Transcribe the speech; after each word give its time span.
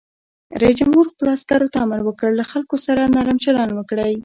رئیس 0.61 0.75
جمهور 0.79 1.05
خپلو 1.11 1.29
عسکرو 1.37 1.71
ته 1.73 1.77
امر 1.85 1.99
وکړ؛ 2.03 2.29
له 2.39 2.45
خلکو 2.51 2.75
سره 2.85 3.11
نرم 3.15 3.37
چلند 3.45 3.71
وکړئ! 3.75 4.13